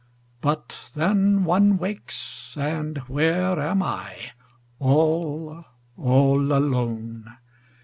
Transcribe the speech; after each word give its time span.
But 0.41 0.89
then 0.95 1.43
one 1.43 1.77
wakes, 1.77 2.57
and 2.57 2.97
where 3.07 3.59
am 3.59 3.83
I? 3.83 4.31
All, 4.79 5.63
all 5.95 6.51
alone. 6.51 7.37